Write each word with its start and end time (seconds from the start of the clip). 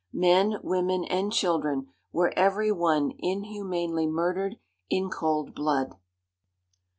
Men, 0.13 0.55
women, 0.63 1.03
and 1.05 1.31
children, 1.31 1.93
were 2.11 2.33
every 2.35 2.71
one 2.71 3.11
inhumanly 3.19 4.07
murdered 4.07 4.55
in 4.89 5.11
cold 5.11 5.53
blood!" 5.53 5.93